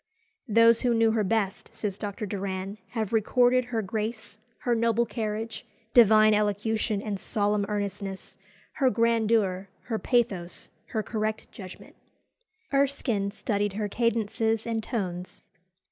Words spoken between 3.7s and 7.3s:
grace, her noble carriage, divine elocution and